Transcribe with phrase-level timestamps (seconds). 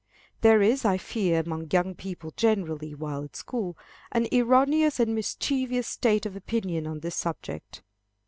[0.41, 3.77] There is, I fear, among young people generally, while at school,
[4.11, 7.83] an erroneous and mischievous state of opinion on this subject.